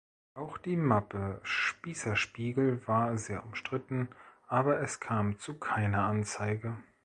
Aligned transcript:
Auch 0.33 0.57
die 0.57 0.77
Mappe 0.77 1.39
"Spießer-Spiegel" 1.43 2.81
war 2.87 3.19
sehr 3.19 3.45
umstritten, 3.45 4.07
aber 4.47 4.79
es 4.81 4.99
kam 4.99 5.37
zu 5.37 5.59
keiner 5.59 6.05
Anzeige. 6.05 6.75